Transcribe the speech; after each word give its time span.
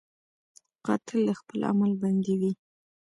قاتل 0.85 1.19
د 1.27 1.31
خپل 1.39 1.59
عمل 1.69 1.91
بندي 2.01 2.35
وي 2.41 2.51